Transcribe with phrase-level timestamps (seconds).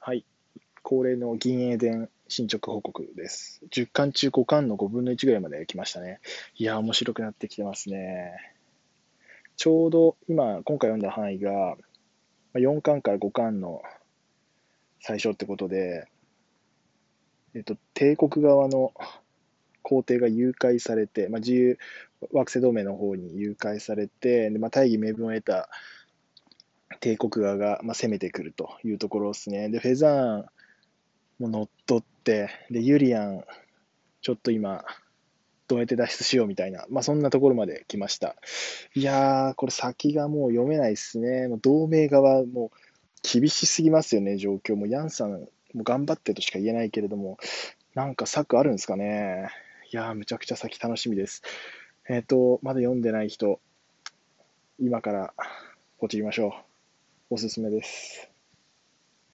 [0.00, 0.24] はい。
[0.82, 3.60] 恒例の銀英伝進捗報告です。
[3.70, 6.20] 10巻中5巻の5分の1ぐらいまで来ましたね。
[6.54, 8.32] いや、面白くなってきてますね。
[9.56, 11.76] ちょうど今、今回読んだ範囲が、
[12.54, 13.82] 4巻から5巻の
[15.00, 16.08] 最初ってことで、
[17.54, 18.94] えっと、帝国側の
[19.82, 21.78] 皇帝が誘拐されて、まあ、自由
[22.32, 25.68] 惑星同盟の方に誘拐されて、でまあ、大義名分を得た
[27.00, 29.68] 帝国側が、まあ、攻めてくるというところですね。
[29.68, 30.46] で、フェザーン
[31.38, 33.44] も乗っ取って、で、ユリアン、
[34.20, 34.84] ちょっと今、
[35.68, 38.36] どうやって脱出しようみたいな、まあ、そんなところまで来ました。
[38.94, 41.46] いやー、これ先がもう読めないですね。
[41.48, 42.78] もう同盟側、もう
[43.22, 44.76] 厳しすぎますよね、状況。
[44.76, 47.38] もうヤンさん、もう頑張ってとしか言えないけれども、
[47.94, 49.50] なんか策あるんですかね。
[49.92, 51.42] いやー、むちゃくちゃ先楽しみです。
[52.08, 53.60] えっ、と、まだ読んでない人、
[54.78, 55.34] 今から
[55.98, 56.67] ポチりましょう。
[57.30, 58.27] おすすめです。